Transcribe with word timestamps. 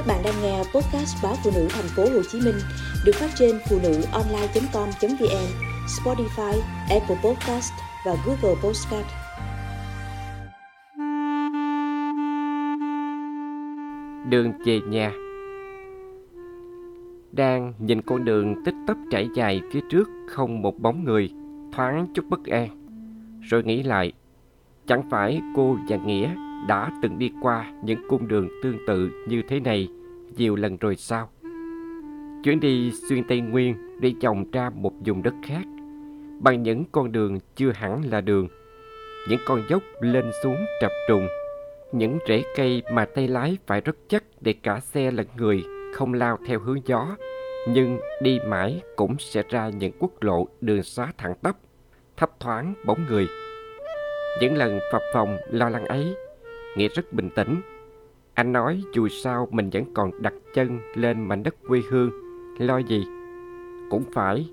Các 0.00 0.06
bạn 0.06 0.22
đang 0.24 0.34
nghe 0.42 0.58
podcast 0.58 1.22
báo 1.22 1.34
phụ 1.44 1.50
nữ 1.54 1.68
thành 1.70 1.88
phố 1.96 2.02
Hồ 2.02 2.22
Chí 2.32 2.40
Minh 2.40 2.54
được 3.04 3.12
phát 3.14 3.30
trên 3.38 3.58
phụ 3.68 3.78
nữ 3.82 4.02
online.com.vn, 4.12 5.46
Spotify, 5.86 6.60
Apple 6.90 7.16
Podcast 7.24 7.72
và 8.06 8.16
Google 8.26 8.60
Podcast. 8.62 9.06
Đường 14.28 14.52
về 14.64 14.80
nhà 14.88 15.12
Đang 17.32 17.72
nhìn 17.78 18.02
con 18.02 18.24
đường 18.24 18.64
tích 18.64 18.74
tấp 18.86 18.96
trải 19.10 19.28
dài 19.34 19.60
phía 19.72 19.80
trước 19.90 20.08
không 20.28 20.62
một 20.62 20.78
bóng 20.78 21.04
người, 21.04 21.30
thoáng 21.72 22.06
chút 22.14 22.24
bất 22.28 22.44
an. 22.44 22.68
Rồi 23.40 23.62
nghĩ 23.62 23.82
lại, 23.82 24.12
chẳng 24.86 25.02
phải 25.10 25.40
cô 25.54 25.76
và 25.88 25.96
Nghĩa 25.96 26.34
đã 26.68 26.90
từng 27.02 27.18
đi 27.18 27.32
qua 27.42 27.72
những 27.84 27.98
cung 28.08 28.28
đường 28.28 28.48
tương 28.62 28.86
tự 28.86 29.10
như 29.26 29.42
thế 29.48 29.60
này 29.60 29.88
nhiều 30.36 30.56
lần 30.56 30.76
rồi 30.76 30.96
sao? 30.96 31.30
Chuyến 32.44 32.60
đi 32.60 32.92
xuyên 33.08 33.24
Tây 33.24 33.40
Nguyên 33.40 34.00
đi 34.00 34.14
vòng 34.22 34.50
ra 34.50 34.70
một 34.70 34.92
vùng 35.06 35.22
đất 35.22 35.34
khác 35.44 35.62
bằng 36.40 36.62
những 36.62 36.84
con 36.92 37.12
đường 37.12 37.38
chưa 37.56 37.72
hẳn 37.72 38.02
là 38.10 38.20
đường, 38.20 38.48
những 39.28 39.40
con 39.46 39.62
dốc 39.70 39.82
lên 40.00 40.30
xuống 40.42 40.56
trập 40.80 40.90
trùng, 41.08 41.28
những 41.92 42.18
rễ 42.28 42.42
cây 42.56 42.82
mà 42.92 43.04
tay 43.04 43.28
lái 43.28 43.58
phải 43.66 43.80
rất 43.80 43.96
chắc 44.08 44.24
để 44.40 44.54
cả 44.62 44.80
xe 44.80 45.10
lẫn 45.10 45.26
người 45.36 45.64
không 45.94 46.14
lao 46.14 46.38
theo 46.46 46.60
hướng 46.60 46.86
gió, 46.86 47.16
nhưng 47.68 48.00
đi 48.22 48.38
mãi 48.46 48.80
cũng 48.96 49.16
sẽ 49.18 49.42
ra 49.48 49.68
những 49.68 49.92
quốc 49.98 50.22
lộ 50.22 50.48
đường 50.60 50.82
xá 50.82 51.12
thẳng 51.18 51.34
tắp, 51.42 51.56
thấp 52.16 52.30
thoáng 52.40 52.74
bóng 52.86 53.06
người. 53.08 53.26
Những 54.40 54.56
lần 54.56 54.78
phập 54.92 55.02
phòng 55.12 55.36
lo 55.50 55.68
lắng 55.68 55.84
ấy 55.84 56.14
Nghĩa 56.76 56.88
rất 56.88 57.12
bình 57.12 57.30
tĩnh. 57.34 57.60
Anh 58.34 58.52
nói 58.52 58.82
dù 58.94 59.08
sao 59.08 59.48
mình 59.50 59.70
vẫn 59.72 59.84
còn 59.94 60.22
đặt 60.22 60.34
chân 60.54 60.78
lên 60.94 61.28
mảnh 61.28 61.42
đất 61.42 61.54
quê 61.68 61.82
hương, 61.90 62.10
lo 62.58 62.78
gì? 62.78 63.04
Cũng 63.90 64.04
phải, 64.12 64.50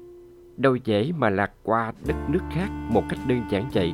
đâu 0.58 0.76
dễ 0.76 1.12
mà 1.18 1.30
lạc 1.30 1.52
qua 1.64 1.94
đất 2.08 2.16
nước 2.30 2.40
khác 2.52 2.68
một 2.90 3.04
cách 3.10 3.20
đơn 3.28 3.42
giản 3.50 3.70
vậy. 3.74 3.94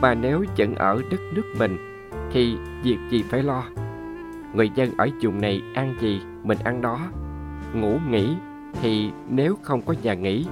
Mà 0.00 0.14
nếu 0.14 0.44
vẫn 0.56 0.74
ở 0.74 1.02
đất 1.10 1.20
nước 1.34 1.54
mình, 1.58 1.76
thì 2.32 2.56
việc 2.82 2.98
gì 3.10 3.22
phải 3.22 3.42
lo? 3.42 3.64
Người 4.54 4.70
dân 4.74 4.90
ở 4.96 5.08
vùng 5.22 5.40
này 5.40 5.62
ăn 5.74 5.94
gì, 6.00 6.20
mình 6.42 6.58
ăn 6.64 6.82
đó. 6.82 6.98
Ngủ 7.74 7.98
nghỉ 8.10 8.34
thì 8.82 9.10
nếu 9.28 9.58
không 9.62 9.82
có 9.82 9.94
nhà 10.02 10.14
nghỉ, 10.14 10.46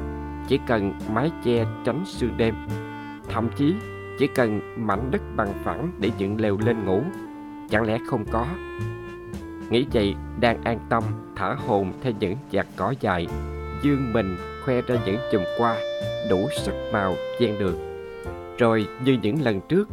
chỉ 0.48 0.60
cần 0.66 0.92
mái 1.12 1.30
che 1.44 1.66
tránh 1.84 2.02
sương 2.06 2.36
đêm. 2.36 2.54
Thậm 3.28 3.48
chí 3.56 3.74
chỉ 4.18 4.26
cần 4.26 4.60
mảnh 4.76 5.10
đất 5.10 5.22
bằng 5.36 5.52
phẳng 5.64 5.92
để 5.98 6.10
dựng 6.18 6.40
lều 6.40 6.58
lên 6.66 6.84
ngủ. 6.84 7.02
Chẳng 7.70 7.82
lẽ 7.82 7.98
không 8.06 8.24
có? 8.30 8.46
Nghĩ 9.70 9.86
vậy 9.92 10.14
đang 10.40 10.64
an 10.64 10.78
tâm 10.88 11.02
thả 11.36 11.54
hồn 11.54 11.92
theo 12.02 12.12
những 12.20 12.36
giạt 12.52 12.66
cỏ 12.76 12.94
dài. 13.00 13.26
Dương 13.82 14.12
mình 14.12 14.36
khoe 14.64 14.80
ra 14.82 14.96
những 15.06 15.18
chùm 15.32 15.42
hoa 15.58 15.76
đủ 16.30 16.48
sắc 16.64 16.74
màu 16.92 17.14
ven 17.40 17.58
đường 17.58 17.78
Rồi 18.58 18.86
như 19.04 19.18
những 19.22 19.42
lần 19.42 19.60
trước 19.68 19.88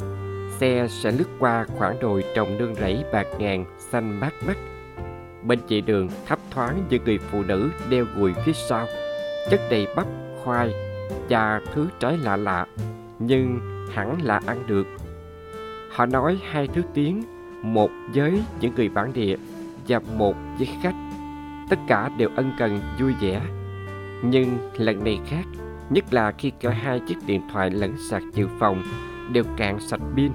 Xe 0.59 0.87
sẽ 0.89 1.11
lướt 1.11 1.27
qua 1.39 1.65
khoảng 1.77 1.99
đồi 1.99 2.23
trồng 2.35 2.57
nương 2.57 2.75
rẫy 2.75 3.03
bạc 3.13 3.27
ngàn 3.39 3.65
xanh 3.77 4.19
mát 4.19 4.33
mắt. 4.47 4.57
Bên 5.43 5.59
chị 5.67 5.81
đường 5.81 6.09
thấp 6.25 6.39
thoáng 6.51 6.83
những 6.89 7.03
người 7.03 7.17
phụ 7.17 7.43
nữ 7.43 7.69
đeo 7.89 8.05
gùi 8.17 8.33
phía 8.45 8.53
sau. 8.53 8.87
Chất 9.49 9.61
đầy 9.69 9.87
bắp, 9.95 10.07
khoai 10.43 10.73
và 11.29 11.61
thứ 11.73 11.87
trái 11.99 12.17
lạ 12.17 12.37
lạ. 12.37 12.65
Nhưng 13.19 13.59
hẳn 13.93 14.21
là 14.21 14.41
ăn 14.45 14.63
được. 14.67 14.87
Họ 15.91 16.05
nói 16.05 16.39
hai 16.51 16.67
thứ 16.67 16.81
tiếng, 16.93 17.23
một 17.63 17.91
với 18.13 18.43
những 18.61 18.75
người 18.75 18.89
bản 18.89 19.13
địa 19.13 19.35
và 19.87 19.99
một 20.17 20.35
với 20.57 20.67
khách. 20.83 20.95
Tất 21.69 21.79
cả 21.87 22.09
đều 22.17 22.29
ân 22.35 22.51
cần 22.59 22.79
vui 22.99 23.13
vẻ. 23.21 23.41
Nhưng 24.23 24.57
lần 24.77 25.03
này 25.03 25.19
khác, 25.27 25.45
nhất 25.89 26.13
là 26.13 26.31
khi 26.31 26.51
cả 26.59 26.69
hai 26.69 26.99
chiếc 26.99 27.17
điện 27.25 27.41
thoại 27.53 27.69
lẫn 27.69 27.95
sạc 28.09 28.23
dự 28.33 28.47
phòng 28.59 28.83
đều 29.31 29.43
cạn 29.57 29.79
sạch 29.79 30.01
pin. 30.15 30.31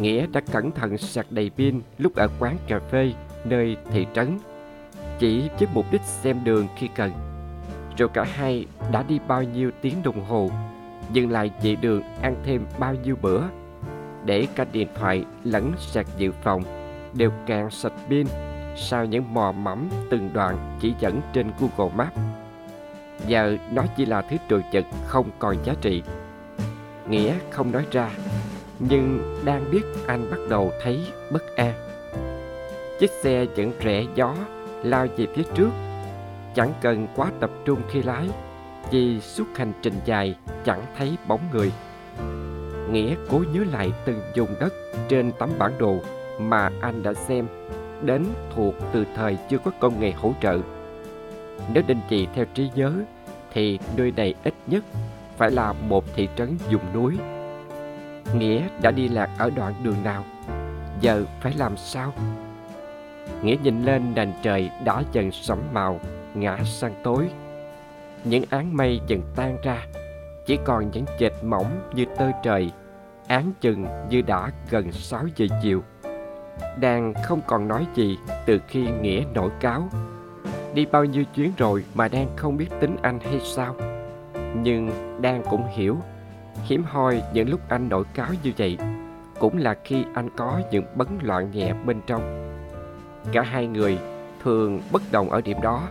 Nghĩa 0.00 0.26
đã 0.32 0.40
cẩn 0.52 0.70
thận 0.70 0.98
sạc 0.98 1.26
đầy 1.30 1.50
pin 1.56 1.80
lúc 1.98 2.14
ở 2.14 2.28
quán 2.38 2.56
cà 2.68 2.78
phê 2.78 3.12
nơi 3.44 3.76
thị 3.92 4.06
trấn, 4.14 4.38
chỉ 5.18 5.48
với 5.58 5.68
mục 5.74 5.86
đích 5.92 6.02
xem 6.04 6.36
đường 6.44 6.66
khi 6.76 6.88
cần. 6.96 7.12
Rồi 7.98 8.08
cả 8.08 8.24
hai 8.24 8.66
đã 8.92 9.02
đi 9.02 9.20
bao 9.28 9.42
nhiêu 9.42 9.70
tiếng 9.82 10.02
đồng 10.02 10.24
hồ 10.24 10.50
dừng 11.12 11.30
lại 11.30 11.50
chỉ 11.62 11.76
đường 11.76 12.02
ăn 12.22 12.36
thêm 12.44 12.66
bao 12.78 12.94
nhiêu 12.94 13.16
bữa 13.22 13.42
để 14.24 14.46
cả 14.54 14.64
điện 14.72 14.88
thoại 14.94 15.24
lẫn 15.44 15.72
sạc 15.78 16.06
dự 16.16 16.32
phòng 16.42 16.62
đều 17.14 17.30
cạn 17.46 17.70
sạch 17.70 17.92
pin 18.08 18.26
sau 18.76 19.04
những 19.04 19.34
mò 19.34 19.52
mẫm 19.52 19.88
từng 20.10 20.30
đoạn 20.32 20.78
chỉ 20.80 20.94
dẫn 21.00 21.20
trên 21.32 21.50
Google 21.60 21.94
Maps. 21.96 22.16
Giờ 23.26 23.56
nó 23.72 23.84
chỉ 23.96 24.06
là 24.06 24.22
thứ 24.22 24.36
trừ 24.48 24.60
chật 24.72 24.84
không 25.06 25.30
còn 25.38 25.56
giá 25.64 25.74
trị. 25.80 26.02
Nghĩa 27.08 27.34
không 27.50 27.72
nói 27.72 27.86
ra, 27.90 28.10
nhưng 28.78 29.36
đang 29.44 29.70
biết 29.70 29.82
anh 30.06 30.30
bắt 30.30 30.38
đầu 30.50 30.72
thấy 30.82 31.06
bất 31.32 31.56
an. 31.56 31.72
Chiếc 33.00 33.10
xe 33.22 33.46
vẫn 33.56 33.72
rẽ 33.80 34.04
gió 34.14 34.34
lao 34.82 35.06
về 35.16 35.26
phía 35.34 35.44
trước, 35.54 35.70
chẳng 36.54 36.72
cần 36.80 37.06
quá 37.16 37.30
tập 37.40 37.50
trung 37.64 37.80
khi 37.88 38.02
lái 38.02 38.28
vì 38.90 39.20
suốt 39.20 39.44
hành 39.56 39.72
trình 39.82 39.94
dài 40.04 40.34
chẳng 40.64 40.82
thấy 40.98 41.16
bóng 41.28 41.40
người. 41.52 41.72
Nghĩa 42.90 43.14
cố 43.30 43.44
nhớ 43.52 43.64
lại 43.72 43.92
từng 44.04 44.20
vùng 44.36 44.54
đất 44.60 44.72
trên 45.08 45.32
tấm 45.38 45.50
bản 45.58 45.72
đồ 45.78 45.96
mà 46.40 46.70
anh 46.80 47.02
đã 47.02 47.14
xem 47.14 47.46
đến 48.02 48.24
thuộc 48.54 48.74
từ 48.92 49.04
thời 49.16 49.38
chưa 49.50 49.58
có 49.58 49.70
công 49.80 50.00
nghệ 50.00 50.12
hỗ 50.12 50.32
trợ. 50.42 50.58
Nếu 51.74 51.82
định 51.86 52.00
trì 52.08 52.26
theo 52.34 52.44
trí 52.54 52.70
nhớ 52.74 52.92
thì 53.52 53.78
nơi 53.96 54.12
này 54.16 54.34
ít 54.44 54.54
nhất 54.66 54.84
phải 55.36 55.50
là 55.50 55.72
một 55.72 56.04
thị 56.14 56.28
trấn 56.36 56.56
vùng 56.70 56.92
núi. 56.94 57.18
Nghĩa 58.34 58.62
đã 58.82 58.90
đi 58.90 59.08
lạc 59.08 59.30
ở 59.38 59.50
đoạn 59.50 59.74
đường 59.82 60.02
nào? 60.04 60.24
Giờ 61.00 61.24
phải 61.40 61.52
làm 61.56 61.76
sao? 61.76 62.12
Nghĩa 63.42 63.56
nhìn 63.62 63.84
lên 63.84 64.14
nền 64.14 64.32
trời 64.42 64.70
đã 64.84 65.02
dần 65.12 65.32
sẫm 65.32 65.58
màu, 65.72 66.00
ngã 66.34 66.58
sang 66.64 66.94
tối 67.02 67.28
những 68.24 68.44
áng 68.50 68.76
mây 68.76 69.00
dần 69.06 69.22
tan 69.36 69.56
ra, 69.62 69.86
chỉ 70.46 70.58
còn 70.64 70.90
những 70.90 71.04
chệt 71.18 71.32
mỏng 71.42 71.90
như 71.94 72.04
tơ 72.18 72.30
trời 72.42 72.72
án 73.26 73.52
chừng 73.60 73.86
như 74.10 74.22
đã 74.22 74.50
gần 74.70 74.92
6 74.92 75.26
giờ 75.36 75.46
chiều. 75.62 75.82
Đang 76.80 77.14
không 77.24 77.40
còn 77.46 77.68
nói 77.68 77.86
gì 77.94 78.18
từ 78.46 78.58
khi 78.68 78.86
nghĩa 79.00 79.24
nổi 79.34 79.50
cáo. 79.60 79.88
Đi 80.74 80.86
bao 80.86 81.04
nhiêu 81.04 81.24
chuyến 81.34 81.52
rồi 81.56 81.84
mà 81.94 82.08
đang 82.08 82.36
không 82.36 82.56
biết 82.56 82.68
tính 82.80 82.96
anh 83.02 83.18
hay 83.20 83.40
sao. 83.40 83.76
Nhưng 84.54 84.90
đang 85.22 85.42
cũng 85.50 85.66
hiểu, 85.72 85.96
hiếm 86.64 86.84
hoi 86.84 87.22
những 87.32 87.48
lúc 87.48 87.60
anh 87.68 87.88
nổi 87.88 88.04
cáo 88.14 88.28
như 88.42 88.52
vậy 88.56 88.78
cũng 89.38 89.58
là 89.58 89.74
khi 89.84 90.04
anh 90.14 90.28
có 90.36 90.60
những 90.70 90.84
bấn 90.94 91.08
loạn 91.22 91.50
nhẹ 91.50 91.72
bên 91.84 92.00
trong. 92.06 92.52
Cả 93.32 93.42
hai 93.42 93.66
người 93.66 93.98
thường 94.44 94.80
bất 94.92 95.02
đồng 95.12 95.30
ở 95.30 95.40
điểm 95.40 95.60
đó. 95.62 95.88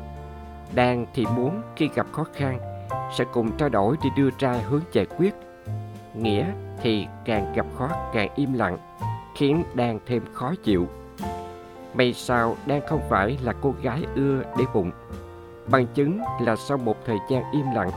Đan 0.76 1.06
thì 1.14 1.26
muốn 1.36 1.62
khi 1.76 1.90
gặp 1.96 2.08
khó 2.12 2.26
khăn 2.34 2.60
sẽ 3.18 3.26
cùng 3.34 3.58
trao 3.58 3.70
đổi 3.70 3.98
để 4.04 4.10
đưa 4.18 4.30
ra 4.40 4.52
hướng 4.52 4.82
giải 4.92 5.06
quyết. 5.06 5.34
Nghĩa 6.16 6.46
thì 6.82 7.08
càng 7.26 7.54
gặp 7.56 7.66
khó 7.78 7.90
càng 8.14 8.30
im 8.36 8.54
lặng, 8.54 8.78
khiến 9.36 9.64
Đan 9.74 10.00
thêm 10.06 10.24
khó 10.34 10.54
chịu. 10.64 10.88
May 11.94 12.14
sao 12.14 12.56
Đan 12.66 12.82
không 12.88 13.02
phải 13.10 13.38
là 13.44 13.54
cô 13.62 13.74
gái 13.82 14.04
ưa 14.16 14.44
để 14.58 14.66
bụng. 14.74 14.92
Bằng 15.68 15.88
chứng 15.88 16.22
là 16.42 16.56
sau 16.56 16.78
một 16.78 16.98
thời 17.06 17.18
gian 17.30 17.44
im 17.52 17.66
lặng, 17.76 17.92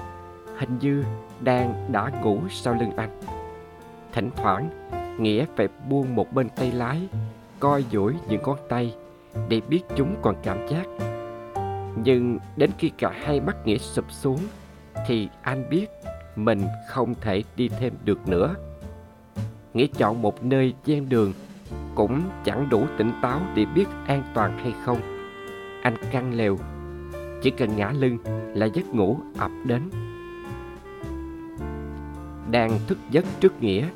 hình 0.58 0.78
như 0.80 1.04
Đan 1.40 1.74
đã 1.92 2.10
ngủ 2.22 2.38
sau 2.50 2.74
lưng 2.74 2.96
anh. 2.96 3.20
Thỉnh 4.12 4.30
thoảng, 4.36 4.70
Nghĩa 5.18 5.44
phải 5.56 5.68
buông 5.88 6.14
một 6.14 6.32
bên 6.32 6.48
tay 6.48 6.72
lái, 6.72 7.08
coi 7.60 7.84
duỗi 7.92 8.14
những 8.28 8.42
ngón 8.42 8.58
tay 8.68 8.94
để 9.48 9.60
biết 9.68 9.82
chúng 9.96 10.16
còn 10.22 10.34
cảm 10.42 10.68
giác 10.68 11.03
nhưng 11.96 12.38
đến 12.56 12.70
khi 12.78 12.90
cả 12.98 13.12
hai 13.24 13.40
mắt 13.40 13.66
nghĩa 13.66 13.78
sụp 13.78 14.12
xuống, 14.12 14.38
thì 15.06 15.28
anh 15.42 15.70
biết 15.70 15.86
mình 16.36 16.62
không 16.88 17.14
thể 17.20 17.42
đi 17.56 17.68
thêm 17.68 17.94
được 18.04 18.28
nữa. 18.28 18.54
Nghĩa 19.74 19.86
chọn 19.86 20.22
một 20.22 20.44
nơi 20.44 20.74
gian 20.84 21.08
đường 21.08 21.32
cũng 21.94 22.22
chẳng 22.44 22.68
đủ 22.68 22.86
tỉnh 22.98 23.12
táo 23.22 23.40
để 23.54 23.64
biết 23.64 23.86
an 24.06 24.22
toàn 24.34 24.58
hay 24.58 24.74
không. 24.84 25.00
Anh 25.82 25.96
căng 26.10 26.34
lều, 26.34 26.58
chỉ 27.42 27.50
cần 27.50 27.76
ngã 27.76 27.92
lưng 27.98 28.18
là 28.54 28.66
giấc 28.66 28.86
ngủ 28.86 29.18
ập 29.38 29.50
đến. 29.64 29.82
Đang 32.50 32.78
thức 32.86 32.98
giấc 33.10 33.24
trước 33.40 33.62
nghĩa, 33.62 33.88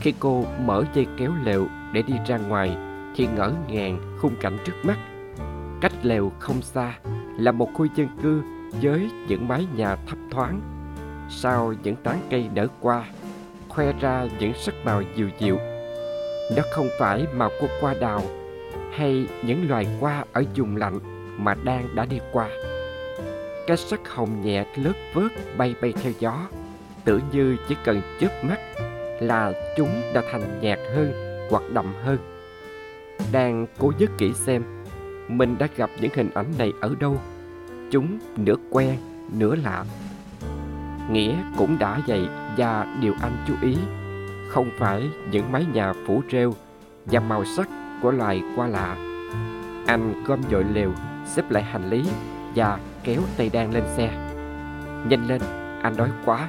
khi 0.00 0.14
cô 0.18 0.44
mở 0.64 0.84
dây 0.94 1.06
kéo 1.18 1.32
lều 1.44 1.66
để 1.92 2.02
đi 2.02 2.14
ra 2.26 2.38
ngoài, 2.38 2.76
thì 3.16 3.28
ngỡ 3.36 3.52
ngàng 3.68 4.18
khung 4.18 4.36
cảnh 4.40 4.58
trước 4.64 4.76
mắt. 4.84 4.98
Cách 5.80 5.92
lều 6.02 6.32
không 6.38 6.62
xa 6.62 6.98
là 7.38 7.52
một 7.52 7.68
khu 7.74 7.86
dân 7.94 8.08
cư 8.22 8.42
với 8.82 9.10
những 9.28 9.48
mái 9.48 9.66
nhà 9.76 9.96
thấp 10.06 10.18
thoáng. 10.30 10.60
Sau 11.30 11.74
những 11.82 11.96
tán 11.96 12.20
cây 12.30 12.48
nở 12.54 12.66
qua, 12.80 13.04
khoe 13.68 13.92
ra 14.00 14.26
những 14.38 14.52
sắc 14.54 14.74
màu 14.84 15.02
dịu 15.16 15.28
dịu. 15.38 15.58
Nó 16.56 16.62
không 16.72 16.88
phải 16.98 17.26
màu 17.34 17.50
của 17.60 17.68
hoa 17.80 17.94
đào 18.00 18.22
hay 18.92 19.26
những 19.46 19.68
loài 19.68 19.86
hoa 20.00 20.24
ở 20.32 20.44
vùng 20.56 20.76
lạnh 20.76 20.98
mà 21.38 21.54
đang 21.54 21.94
đã 21.94 22.06
đi 22.06 22.18
qua. 22.32 22.48
Cái 23.66 23.76
sắc 23.76 24.08
hồng 24.08 24.42
nhẹ 24.44 24.64
lớp 24.76 24.92
vớt 25.14 25.32
bay 25.56 25.74
bay 25.82 25.92
theo 26.02 26.12
gió, 26.18 26.38
tự 27.04 27.20
như 27.32 27.56
chỉ 27.68 27.76
cần 27.84 28.02
chớp 28.20 28.44
mắt 28.44 28.58
là 29.20 29.52
chúng 29.76 30.02
đã 30.14 30.22
thành 30.32 30.60
nhạt 30.60 30.78
hơn 30.94 31.12
hoặc 31.50 31.62
đậm 31.72 31.94
hơn. 32.04 32.18
Đang 33.32 33.66
cố 33.78 33.92
dứt 33.98 34.10
kỹ 34.18 34.32
xem 34.34 34.81
mình 35.28 35.58
đã 35.58 35.68
gặp 35.76 35.90
những 36.00 36.10
hình 36.14 36.30
ảnh 36.34 36.46
này 36.58 36.72
ở 36.80 36.94
đâu. 37.00 37.20
Chúng 37.90 38.18
nửa 38.36 38.56
quen, 38.70 38.96
nửa 39.38 39.54
lạ. 39.54 39.84
Nghĩa 41.10 41.34
cũng 41.58 41.78
đã 41.78 42.00
vậy 42.06 42.28
và 42.56 42.96
điều 43.00 43.14
anh 43.22 43.36
chú 43.48 43.54
ý 43.62 43.76
không 44.48 44.70
phải 44.78 45.10
những 45.30 45.52
mái 45.52 45.66
nhà 45.72 45.92
phủ 46.06 46.22
rêu 46.32 46.54
và 47.06 47.20
màu 47.20 47.44
sắc 47.44 47.68
của 48.02 48.10
loài 48.10 48.42
qua 48.56 48.66
lạ. 48.66 48.96
Anh 49.86 50.24
gom 50.26 50.40
dội 50.50 50.64
lều, 50.64 50.92
xếp 51.26 51.50
lại 51.50 51.62
hành 51.62 51.90
lý 51.90 52.04
và 52.54 52.78
kéo 53.04 53.20
tay 53.36 53.50
đan 53.52 53.70
lên 53.72 53.84
xe. 53.96 54.30
Nhanh 55.08 55.26
lên, 55.28 55.40
anh 55.82 55.96
đói 55.96 56.10
quá. 56.24 56.48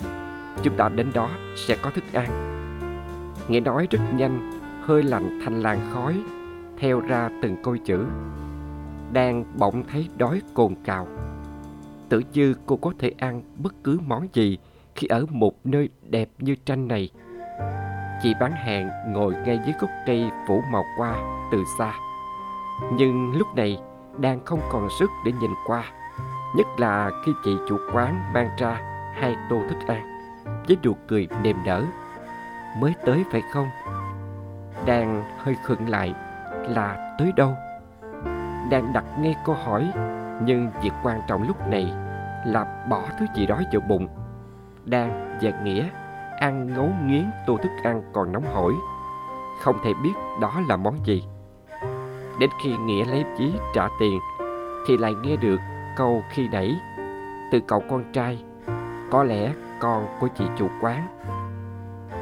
Chúng 0.63 0.77
ta 0.77 0.89
đến 0.89 1.07
đó 1.13 1.29
sẽ 1.55 1.75
có 1.81 1.89
thức 1.89 2.03
ăn. 2.13 2.29
Nghĩa 3.47 3.59
nói 3.59 3.87
rất 3.91 3.99
nhanh, 4.15 4.51
hơi 4.85 5.03
lạnh 5.03 5.39
thành 5.45 5.61
làn 5.61 5.79
khói, 5.93 6.15
theo 6.79 6.99
ra 6.99 7.29
từng 7.41 7.55
câu 7.63 7.77
chữ. 7.77 8.05
Đang 9.13 9.43
bỗng 9.57 9.83
thấy 9.91 10.09
đói 10.17 10.41
cồn 10.53 10.75
cào. 10.85 11.07
Tự 12.09 12.21
như 12.33 12.55
cô 12.65 12.75
có 12.75 12.91
thể 12.99 13.11
ăn 13.17 13.41
bất 13.57 13.73
cứ 13.83 13.99
món 14.05 14.27
gì 14.33 14.57
khi 14.95 15.07
ở 15.07 15.25
một 15.29 15.53
nơi 15.63 15.89
đẹp 16.09 16.29
như 16.39 16.55
tranh 16.65 16.87
này. 16.87 17.09
Chị 18.23 18.33
bán 18.39 18.51
hàng 18.51 18.89
ngồi 19.13 19.33
ngay 19.45 19.59
dưới 19.65 19.73
gốc 19.81 19.89
cây 20.05 20.29
phủ 20.47 20.61
màu 20.71 20.83
qua 20.97 21.15
từ 21.51 21.63
xa. 21.77 21.93
Nhưng 22.93 23.37
lúc 23.37 23.47
này 23.55 23.77
đang 24.17 24.45
không 24.45 24.59
còn 24.71 24.87
sức 24.99 25.09
để 25.25 25.31
nhìn 25.41 25.51
qua. 25.67 25.83
Nhất 26.55 26.67
là 26.77 27.11
khi 27.25 27.31
chị 27.43 27.51
chủ 27.69 27.77
quán 27.93 28.33
mang 28.33 28.49
ra 28.57 28.81
hai 29.13 29.35
tô 29.49 29.61
thức 29.69 29.77
ăn 29.87 30.29
với 30.67 30.77
nụ 30.83 30.93
cười 31.07 31.27
niềm 31.43 31.57
nở. 31.65 31.83
Mới 32.79 32.93
tới 33.05 33.23
phải 33.31 33.41
không? 33.51 33.67
Đang 34.85 35.23
hơi 35.37 35.55
khựng 35.63 35.89
lại 35.89 36.13
là 36.53 37.15
tới 37.19 37.31
đâu? 37.35 37.55
Đang 38.69 38.93
đặt 38.93 39.03
nghe 39.19 39.35
câu 39.45 39.55
hỏi, 39.55 39.91
nhưng 40.45 40.69
việc 40.81 40.91
quan 41.03 41.21
trọng 41.27 41.47
lúc 41.47 41.67
này 41.67 41.93
là 42.45 42.85
bỏ 42.89 43.01
thứ 43.19 43.25
gì 43.35 43.45
đó 43.45 43.61
vào 43.71 43.81
bụng. 43.89 44.07
Đang 44.85 45.37
và 45.41 45.51
Nghĩa 45.63 45.89
ăn 46.39 46.73
ngấu 46.73 46.89
nghiến 47.05 47.25
tô 47.47 47.57
thức 47.63 47.71
ăn 47.83 48.01
còn 48.13 48.31
nóng 48.31 48.45
hổi. 48.53 48.73
Không 49.61 49.75
thể 49.83 49.93
biết 50.03 50.13
đó 50.41 50.61
là 50.67 50.77
món 50.77 51.05
gì. 51.05 51.23
Đến 52.39 52.49
khi 52.63 52.77
Nghĩa 52.77 53.05
lấy 53.05 53.23
ví 53.37 53.53
trả 53.73 53.87
tiền 53.99 54.19
thì 54.87 54.97
lại 54.97 55.13
nghe 55.23 55.35
được 55.35 55.59
câu 55.97 56.23
khi 56.29 56.47
nãy, 56.47 56.75
từ 57.51 57.59
cậu 57.67 57.83
con 57.89 58.03
trai, 58.13 58.43
có 59.11 59.23
lẽ 59.23 59.53
con 59.79 60.07
của 60.19 60.27
chị 60.37 60.45
chủ 60.57 60.67
quán 60.81 61.07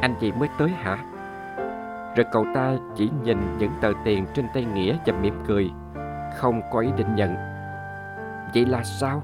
anh 0.02 0.16
chị 0.20 0.32
mới 0.32 0.50
tới 0.58 0.70
hả 0.70 0.98
rồi 2.16 2.26
cậu 2.32 2.46
ta 2.56 2.74
chỉ 2.96 3.10
nhìn 3.24 3.38
những 3.60 3.72
tờ 3.82 3.92
tiền 4.04 4.26
trên 4.34 4.46
tay 4.54 4.66
nghĩa 4.66 4.98
và 5.06 5.14
mỉm 5.22 5.34
cười 5.48 5.72
không 6.38 6.62
có 6.72 6.80
ý 6.80 6.90
định 6.98 7.16
nhận. 7.16 7.36
Vậy 8.54 8.66
là 8.66 8.84
sao? 8.84 9.24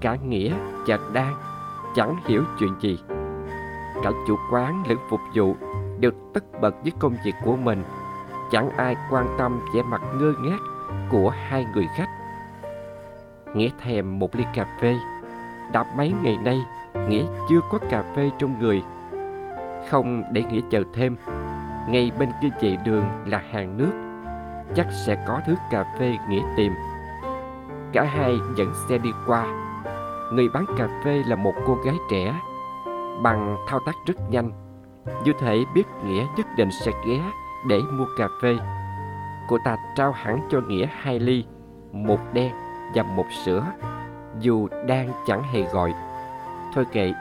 Cả 0.00 0.16
nghĩa 0.24 0.54
và 0.86 0.98
đan 1.12 1.34
chẳng 1.94 2.16
hiểu 2.26 2.44
chuyện 2.58 2.74
gì. 2.80 2.98
Cả 4.02 4.10
chủ 4.26 4.36
quán 4.52 4.82
lẫn 4.88 4.98
phục 5.10 5.20
vụ 5.34 5.56
đều 6.00 6.10
tất 6.34 6.44
bật 6.60 6.74
với 6.82 6.92
công 6.98 7.16
việc 7.24 7.34
của 7.44 7.56
mình. 7.56 7.82
Chẳng 8.52 8.70
ai 8.70 8.96
quan 9.10 9.26
tâm 9.38 9.60
vẻ 9.74 9.82
mặt 9.82 10.02
ngơ 10.18 10.32
ngác 10.40 10.58
của 11.10 11.30
hai 11.30 11.66
người 11.74 11.86
khách. 11.96 12.08
Nghĩa 13.54 13.70
thèm 13.80 14.18
một 14.18 14.34
ly 14.36 14.44
cà 14.54 14.66
phê. 14.80 14.96
Đã 15.72 15.84
mấy 15.96 16.14
ngày 16.22 16.38
nay, 16.44 16.60
Nghĩa 17.08 17.24
chưa 17.48 17.60
có 17.70 17.78
cà 17.90 18.04
phê 18.16 18.30
trong 18.38 18.58
người. 18.60 18.82
Không 19.90 20.22
để 20.32 20.42
Nghĩa 20.42 20.60
chờ 20.70 20.82
thêm. 20.94 21.16
Ngay 21.88 22.12
bên 22.18 22.28
kia 22.42 22.48
chạy 22.60 22.78
đường 22.84 23.04
là 23.26 23.42
hàng 23.52 23.76
nước. 23.76 24.05
Chắc 24.74 24.86
sẽ 25.06 25.24
có 25.28 25.40
thứ 25.46 25.54
cà 25.70 25.84
phê 25.98 26.16
Nghĩa 26.28 26.42
tìm. 26.56 26.72
Cả 27.92 28.04
hai 28.04 28.38
dẫn 28.56 28.72
xe 28.88 28.98
đi 28.98 29.10
qua. 29.26 29.46
Người 30.32 30.48
bán 30.48 30.64
cà 30.78 30.88
phê 31.04 31.22
là 31.26 31.36
một 31.36 31.54
cô 31.66 31.74
gái 31.84 31.94
trẻ, 32.10 32.40
Bằng 33.22 33.56
thao 33.68 33.80
tác 33.86 33.96
rất 34.06 34.30
nhanh. 34.30 34.52
Như 35.24 35.32
thể 35.40 35.64
biết 35.74 35.86
Nghĩa 36.04 36.26
nhất 36.36 36.46
định 36.56 36.70
sẽ 36.70 36.92
ghé 37.06 37.20
để 37.68 37.80
mua 37.92 38.06
cà 38.18 38.28
phê. 38.42 38.56
Cô 39.48 39.58
ta 39.64 39.76
trao 39.96 40.12
hẳn 40.12 40.40
cho 40.50 40.60
Nghĩa 40.60 40.88
hai 41.00 41.18
ly, 41.18 41.44
Một 41.92 42.18
đen 42.32 42.52
và 42.94 43.02
một 43.02 43.26
sữa, 43.44 43.64
dù 44.40 44.68
đang 44.86 45.10
chẳng 45.26 45.42
hề 45.42 45.62
gọi. 45.62 45.94
Thôi 46.74 46.84
kệ, 46.92 47.12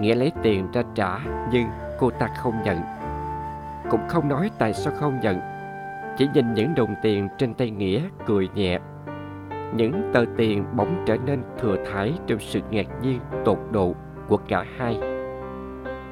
nghĩa 0.00 0.14
lấy 0.14 0.32
tiền 0.42 0.72
ra 0.72 0.82
trả, 0.94 1.18
nhưng 1.50 1.68
cô 1.98 2.10
ta 2.10 2.28
không 2.36 2.62
nhận. 2.64 2.80
Cũng 3.90 4.08
không 4.08 4.28
nói 4.28 4.50
tại 4.58 4.74
sao 4.74 4.92
không 5.00 5.20
nhận 5.20 5.51
chỉ 6.16 6.28
nhìn 6.34 6.54
những 6.54 6.74
đồng 6.76 6.94
tiền 7.02 7.28
trên 7.38 7.54
tay 7.54 7.70
nghĩa 7.70 8.02
cười 8.26 8.48
nhẹ. 8.54 8.78
Những 9.76 10.10
tờ 10.12 10.24
tiền 10.36 10.64
bỗng 10.76 11.02
trở 11.06 11.16
nên 11.26 11.42
thừa 11.58 11.76
thải 11.92 12.12
trong 12.26 12.38
sự 12.38 12.60
ngạc 12.70 12.86
nhiên 13.02 13.20
tột 13.44 13.58
độ 13.70 13.94
của 14.28 14.38
cả 14.48 14.64
hai. 14.76 15.00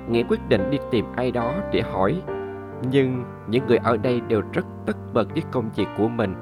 Nghĩa 0.09 0.23
quyết 0.29 0.41
định 0.49 0.71
đi 0.71 0.79
tìm 0.91 1.05
ai 1.17 1.31
đó 1.31 1.55
để 1.73 1.81
hỏi 1.81 2.23
nhưng 2.91 3.25
những 3.49 3.67
người 3.67 3.77
ở 3.77 3.97
đây 3.97 4.21
đều 4.21 4.43
rất 4.53 4.67
tất 4.87 4.97
bật 5.15 5.29
với 5.33 5.43
công 5.51 5.71
việc 5.77 5.89
của 5.99 6.09
mình. 6.09 6.35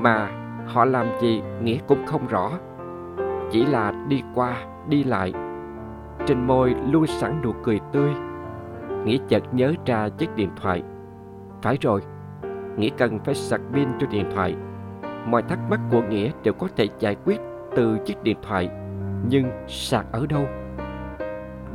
Mà 0.00 0.30
Họ 0.68 0.84
làm 0.84 1.06
gì 1.20 1.42
Nghĩa 1.62 1.78
cũng 1.88 2.06
không 2.06 2.26
rõ 2.26 2.50
Chỉ 3.50 3.66
là 3.66 3.92
đi 4.08 4.22
qua, 4.34 4.56
đi 4.88 5.04
lại. 5.04 5.32
Trên 6.26 6.46
môi 6.46 6.74
luôn 6.90 7.06
sẵn 7.06 7.42
nụ 7.42 7.52
cười 7.64 7.80
tươi. 7.92 8.10
Nghĩa 9.04 9.18
chợt 9.28 9.42
nhớ 9.52 9.74
ra 9.86 10.08
chiếc 10.08 10.34
điện 10.36 10.50
thoại. 10.56 10.82
Phải 11.62 11.78
rồi 11.80 12.00
Nghĩa 12.76 12.90
cần 12.98 13.18
phải 13.18 13.34
sạc 13.34 13.60
pin 13.72 13.88
cho 14.00 14.06
điện 14.06 14.30
thoại. 14.34 14.56
Mọi 15.26 15.42
thắc 15.42 15.58
mắc 15.70 15.80
của 15.90 16.02
Nghĩa 16.02 16.30
đều 16.42 16.54
có 16.54 16.68
thể 16.76 16.88
giải 16.98 17.16
quyết 17.24 17.40
từ 17.76 17.98
chiếc 18.04 18.22
điện 18.22 18.36
thoại, 18.42 18.70
Nhưng 19.28 19.50
sạc 19.68 20.06
ở 20.12 20.26
đâu? 20.26 20.46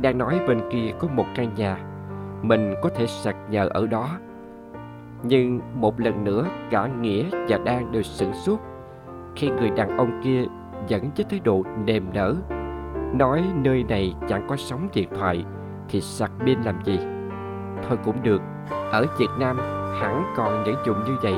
Đang 0.00 0.18
nói 0.18 0.40
bên 0.48 0.60
kia 0.70 0.92
có 0.98 1.08
một 1.08 1.26
căn 1.34 1.54
nhà, 1.56 1.78
Mình 2.42 2.74
có 2.82 2.88
thể 2.88 3.06
sạc 3.06 3.36
nhờ 3.50 3.68
ở 3.74 3.86
đó. 3.86 4.08
Nhưng 5.22 5.60
một 5.74 6.00
lần 6.00 6.24
nữa, 6.24 6.46
cả 6.70 6.86
Nghĩa 6.86 7.24
và 7.48 7.58
Đan 7.64 7.92
đều 7.92 8.02
sửng 8.02 8.32
sốt 8.32 8.58
khi 9.36 9.50
người 9.50 9.70
đàn 9.70 9.98
ông 9.98 10.20
kia 10.24 10.44
vẫn 10.88 11.10
với 11.16 11.26
thái 11.30 11.40
độ 11.44 11.62
nềm 11.84 12.06
nở, 12.12 12.34
nói 13.14 13.44
nơi 13.54 13.84
này 13.88 14.14
chẳng 14.28 14.46
có 14.48 14.56
sóng 14.56 14.88
điện 14.94 15.08
thoại 15.18 15.44
thì 15.88 16.00
sạc 16.00 16.30
pin 16.46 16.62
làm 16.62 16.84
gì? 16.84 16.98
Thôi 17.88 17.98
cũng 18.04 18.22
được, 18.22 18.42
ở 18.92 19.06
việt 19.18 19.30
nam 19.38 19.58
hẳn 20.00 20.32
còn 20.36 20.64
những 20.64 20.76
dùng 20.86 21.04
như 21.04 21.16
vậy. 21.22 21.34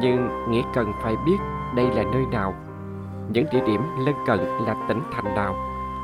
Nhưng 0.00 0.50
nghĩa 0.50 0.62
cần 0.74 0.92
phải 1.02 1.16
biết 1.26 1.36
đây 1.76 1.86
là 1.86 2.02
nơi 2.12 2.26
nào. 2.32 2.54
Những 3.32 3.46
địa 3.52 3.60
điểm 3.66 3.80
lân 4.06 4.14
cận 4.26 4.38
là 4.38 4.74
tỉnh 4.88 5.00
thành 5.12 5.34
nào 5.34 5.54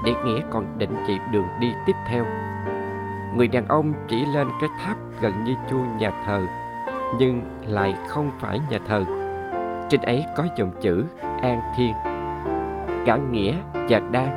để 0.05 0.15
nghĩa 0.25 0.41
còn 0.51 0.79
định 0.79 0.95
chỉ 1.07 1.19
đường 1.33 1.47
đi 1.61 1.73
tiếp 1.87 1.97
theo. 2.09 2.25
Người 3.37 3.49
đàn 3.49 3.69
ông 3.69 3.93
chỉ 4.09 4.25
lên 4.25 4.49
cái 4.61 4.71
tháp 4.85 4.97
gần 5.21 5.45
như 5.45 5.55
chuông 5.71 5.99
nhà 5.99 6.13
thờ, 6.27 6.47
nhưng 7.19 7.43
lại 7.67 7.97
không 8.09 8.31
phải 8.41 8.61
nhà 8.71 8.79
thờ. 8.89 9.05
Trên 9.89 10.01
ấy 10.01 10.25
có 10.37 10.47
dòng 10.57 10.71
chữ 10.81 11.05
An 11.43 11.61
Thiên. 11.77 11.95
Cả 13.07 13.17
Nghĩa 13.17 13.55
và 13.89 14.01
Đan 14.11 14.29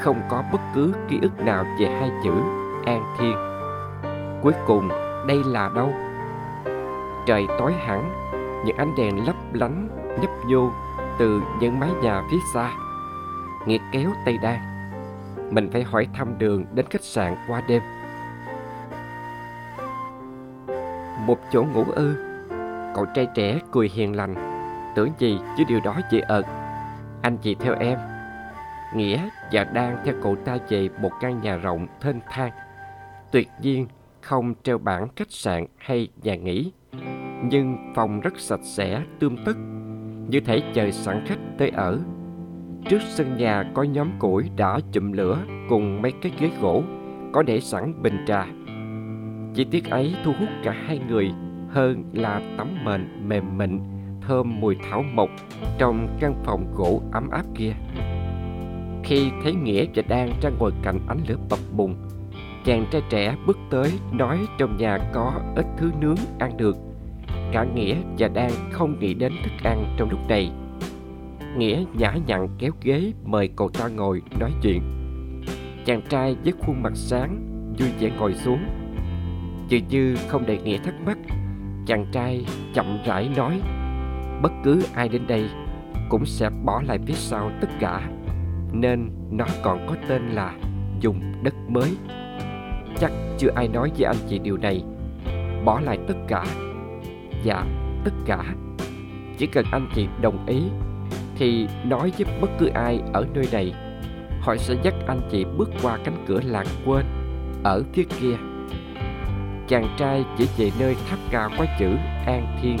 không 0.00 0.20
có 0.28 0.42
bất 0.52 0.60
cứ 0.74 0.92
ký 1.08 1.18
ức 1.22 1.40
nào 1.40 1.64
về 1.80 1.86
hai 1.86 2.10
chữ 2.24 2.32
An 2.86 3.02
Thiên. 3.18 3.36
Cuối 4.42 4.52
cùng, 4.66 4.88
đây 5.26 5.42
là 5.46 5.70
đâu? 5.74 5.92
Trời 7.26 7.46
tối 7.58 7.72
hẳn, 7.72 8.30
Những 8.64 8.76
ánh 8.76 8.94
đèn 8.96 9.26
lấp 9.26 9.36
lánh 9.52 9.88
nhấp 10.20 10.30
nhô 10.46 10.70
từ 11.18 11.42
những 11.60 11.80
mái 11.80 11.90
nhà 12.02 12.22
phía 12.30 12.38
xa. 12.54 12.70
Nghiệt 13.66 13.80
kéo 13.92 14.10
tây 14.24 14.38
Đan. 14.42 14.58
Mình 15.50 15.70
phải 15.72 15.82
hỏi 15.82 16.08
thăm 16.14 16.38
đường 16.38 16.66
đến 16.74 16.86
khách 16.90 17.04
sạn 17.04 17.36
qua 17.48 17.62
đêm. 17.68 17.82
Một 21.26 21.38
chỗ 21.52 21.62
ngủ 21.62 21.84
ư, 21.94 22.14
Cậu 22.94 23.06
trai 23.14 23.26
trẻ 23.34 23.58
cười 23.72 23.90
hiền 23.94 24.16
lành, 24.16 24.34
tưởng 24.94 25.10
gì 25.18 25.38
chứ 25.58 25.64
điều 25.68 25.80
đó 25.84 25.96
dễ 26.10 26.20
ợt. 26.20 26.46
Anh 27.22 27.36
chị 27.36 27.54
theo 27.54 27.74
em. 27.80 27.98
Nghĩa 28.94 29.28
và 29.52 29.64
đang 29.64 29.96
theo 30.04 30.14
cậu 30.22 30.36
ta 30.44 30.58
về 30.68 30.88
một 31.00 31.12
căn 31.20 31.40
nhà 31.40 31.56
rộng 31.56 31.86
thênh 32.00 32.16
thang. 32.30 32.50
Tuyệt 33.32 33.48
nhiên 33.60 33.86
không 34.20 34.54
treo 34.62 34.78
bảng 34.78 35.08
khách 35.16 35.30
sạn 35.30 35.66
hay 35.78 36.08
nhà 36.22 36.34
nghỉ 36.34 36.72
nhưng 37.48 37.92
phòng 37.94 38.20
rất 38.20 38.38
sạch 38.38 38.60
sẽ 38.62 39.02
tươm 39.18 39.36
tất 39.44 39.56
như 40.28 40.40
thể 40.40 40.62
chờ 40.74 40.90
sẵn 40.90 41.24
khách 41.26 41.38
tới 41.58 41.70
ở 41.70 41.98
trước 42.88 43.00
sân 43.08 43.36
nhà 43.36 43.70
có 43.74 43.82
nhóm 43.82 44.10
củi 44.18 44.50
đã 44.56 44.78
chụm 44.92 45.12
lửa 45.12 45.38
cùng 45.68 46.02
mấy 46.02 46.12
cái 46.22 46.32
ghế 46.38 46.50
gỗ 46.60 46.82
có 47.32 47.42
để 47.42 47.60
sẵn 47.60 48.02
bình 48.02 48.24
trà 48.26 48.46
chi 49.54 49.64
tiết 49.70 49.90
ấy 49.90 50.14
thu 50.24 50.32
hút 50.38 50.48
cả 50.64 50.72
hai 50.86 51.00
người 51.08 51.32
hơn 51.68 52.04
là 52.12 52.40
tấm 52.56 52.84
mền 52.84 53.28
mềm 53.28 53.58
mịn 53.58 53.80
thơm 54.20 54.60
mùi 54.60 54.76
thảo 54.90 55.02
mộc 55.02 55.28
trong 55.78 56.08
căn 56.20 56.34
phòng 56.44 56.74
gỗ 56.76 57.02
ấm 57.12 57.30
áp 57.30 57.44
kia. 57.54 57.72
Khi 59.04 59.30
thấy 59.42 59.52
Nghĩa 59.52 59.86
và 59.94 60.02
đang 60.08 60.32
ra 60.42 60.50
ngồi 60.58 60.72
cạnh 60.82 60.98
ánh 61.08 61.18
lửa 61.28 61.36
bập 61.50 61.58
bùng, 61.76 61.94
chàng 62.64 62.86
trai 62.90 63.02
trẻ 63.10 63.36
bước 63.46 63.58
tới 63.70 63.92
nói 64.12 64.38
trong 64.58 64.76
nhà 64.76 64.98
có 65.12 65.32
ít 65.56 65.66
thứ 65.78 65.90
nướng 66.00 66.16
ăn 66.38 66.56
được. 66.56 66.76
Cả 67.52 67.64
Nghĩa 67.64 67.96
và 68.18 68.28
Đan 68.28 68.50
không 68.72 68.98
nghĩ 68.98 69.14
đến 69.14 69.32
thức 69.42 69.52
ăn 69.64 69.94
trong 69.98 70.10
lúc 70.10 70.20
này. 70.28 70.50
Nghĩa 71.56 71.84
nhã 71.94 72.14
nhặn 72.26 72.48
kéo 72.58 72.72
ghế 72.82 73.12
mời 73.24 73.48
cậu 73.56 73.68
ta 73.68 73.88
ngồi 73.88 74.22
nói 74.40 74.50
chuyện. 74.62 74.82
Chàng 75.84 76.02
trai 76.08 76.36
với 76.44 76.52
khuôn 76.60 76.82
mặt 76.82 76.92
sáng 76.94 77.46
vui 77.78 77.88
vẻ 78.00 78.10
ngồi 78.18 78.34
xuống. 78.34 78.60
Dường 79.68 79.88
như 79.88 80.16
không 80.28 80.46
để 80.46 80.58
Nghĩa 80.58 80.78
thắc 80.78 80.94
mắc, 81.06 81.18
chàng 81.86 82.06
trai 82.12 82.44
chậm 82.74 82.98
rãi 83.06 83.28
nói 83.36 83.60
bất 84.42 84.52
cứ 84.64 84.82
ai 84.94 85.08
đến 85.08 85.22
đây 85.26 85.48
cũng 86.08 86.26
sẽ 86.26 86.50
bỏ 86.64 86.82
lại 86.86 86.98
phía 87.06 87.14
sau 87.14 87.50
tất 87.60 87.68
cả 87.80 88.10
nên 88.72 89.10
nó 89.30 89.44
còn 89.62 89.86
có 89.86 89.94
tên 90.08 90.28
là 90.28 90.54
dùng 91.00 91.20
đất 91.42 91.54
mới 91.68 91.90
chắc 92.98 93.12
chưa 93.38 93.50
ai 93.54 93.68
nói 93.68 93.90
với 93.98 94.04
anh 94.04 94.16
chị 94.28 94.38
điều 94.38 94.56
này 94.56 94.82
bỏ 95.64 95.80
lại 95.80 95.98
tất 96.08 96.14
cả 96.28 96.44
dạ 97.42 97.64
tất 98.04 98.12
cả. 98.26 98.44
Chỉ 99.38 99.46
cần 99.46 99.64
anh 99.72 99.88
chị 99.94 100.08
đồng 100.20 100.46
ý, 100.46 100.62
thì 101.36 101.66
nói 101.84 102.12
với 102.18 102.26
bất 102.40 102.50
cứ 102.58 102.66
ai 102.66 103.00
ở 103.12 103.26
nơi 103.34 103.48
này, 103.52 103.74
họ 104.40 104.56
sẽ 104.56 104.74
dắt 104.82 104.94
anh 105.06 105.20
chị 105.30 105.44
bước 105.56 105.70
qua 105.82 105.98
cánh 106.04 106.24
cửa 106.26 106.40
lạc 106.44 106.66
quên 106.86 107.04
ở 107.64 107.82
phía 107.92 108.04
kia. 108.20 108.36
Chàng 109.68 109.94
trai 109.98 110.24
chỉ 110.38 110.48
về 110.58 110.70
nơi 110.80 110.96
tháp 111.10 111.18
cao 111.30 111.50
có 111.58 111.64
chữ 111.78 111.88
an 112.26 112.58
thiên. 112.62 112.76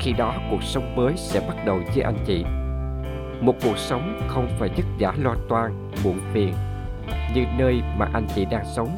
Khi 0.00 0.12
đó 0.12 0.34
cuộc 0.50 0.62
sống 0.62 0.96
mới 0.96 1.12
sẽ 1.16 1.40
bắt 1.48 1.56
đầu 1.66 1.80
với 1.94 2.02
anh 2.02 2.18
chị. 2.26 2.44
Một 3.40 3.54
cuộc 3.62 3.78
sống 3.78 4.20
không 4.28 4.48
phải 4.58 4.68
vất 4.68 4.84
vả 4.98 5.12
lo 5.18 5.34
toan, 5.48 5.90
muộn 6.04 6.20
phiền 6.32 6.54
như 7.34 7.44
nơi 7.58 7.82
mà 7.96 8.08
anh 8.12 8.26
chị 8.34 8.44
đang 8.50 8.64
sống. 8.76 8.96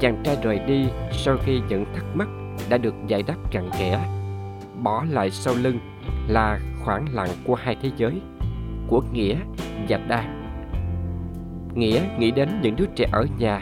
Chàng 0.00 0.22
trai 0.24 0.36
rời 0.42 0.58
đi 0.58 0.84
sau 1.12 1.36
khi 1.44 1.60
những 1.68 1.84
thắc 1.94 2.04
mắc 2.14 2.28
đã 2.68 2.78
được 2.78 2.94
giải 3.06 3.22
đáp 3.22 3.36
cặn 3.50 3.70
kẽ. 3.78 4.08
Bỏ 4.82 5.04
lại 5.10 5.30
sau 5.30 5.54
lưng 5.54 5.78
là 6.28 6.60
khoảng 6.84 7.14
lặng 7.14 7.30
của 7.44 7.54
hai 7.54 7.76
thế 7.82 7.90
giới, 7.96 8.20
của 8.88 9.02
nghĩa 9.12 9.36
và 9.88 9.96
đa. 10.08 10.24
nghĩa 11.74 12.02
nghĩ 12.18 12.30
đến 12.30 12.48
những 12.62 12.76
đứa 12.76 12.86
trẻ 12.96 13.08
ở 13.12 13.26
nhà. 13.38 13.60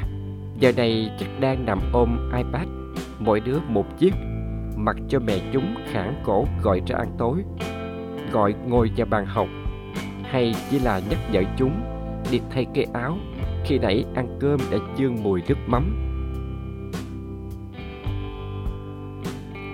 Giờ 0.59 0.73
này 0.77 1.11
chắc 1.19 1.29
đang 1.41 1.67
nằm 1.67 1.81
ôm 1.93 2.31
ipad, 2.37 2.69
mỗi 3.19 3.41
đứa 3.41 3.59
một 3.69 3.99
chiếc, 3.99 4.15
mặc 4.77 4.97
cho 5.09 5.19
mẹ 5.27 5.39
chúng 5.53 5.75
khản 5.93 6.23
cổ 6.25 6.47
gọi 6.63 6.81
ra 6.87 6.97
ăn 6.97 7.09
tối, 7.19 7.43
gọi 8.33 8.55
ngồi 8.67 8.91
vào 8.97 9.07
bàn 9.11 9.27
học, 9.27 9.49
hay 10.23 10.55
chỉ 10.71 10.79
là 10.79 11.01
nhắc 11.11 11.19
nhở 11.33 11.43
chúng 11.57 11.73
đi 12.31 12.41
thay 12.51 12.67
cái 12.75 12.87
áo 12.93 13.17
khi 13.65 13.79
nãy 13.79 14.05
ăn 14.15 14.39
cơm 14.41 14.61
đã 14.71 14.79
chương 14.99 15.23
mùi 15.23 15.43
nước 15.49 15.59
mắm. 15.67 16.12